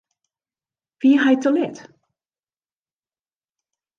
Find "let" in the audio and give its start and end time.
1.57-1.77